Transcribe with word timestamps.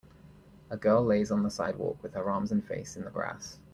A 0.71 0.77
girl 0.77 1.03
lays 1.05 1.29
on 1.29 1.43
the 1.43 1.51
sidewalk 1.51 2.01
with 2.01 2.15
her 2.15 2.27
arms 2.27 2.51
and 2.51 2.65
face 2.65 2.97
in 2.97 3.05
the 3.05 3.11
grass. 3.11 3.59